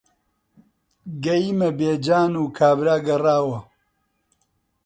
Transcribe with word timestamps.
گەیمە 1.23 1.69
بێجان 1.77 2.33
و 2.37 2.43
کابرا 2.57 2.95
گەڕاوە. 3.07 3.59